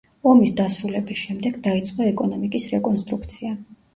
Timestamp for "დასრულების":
0.59-1.19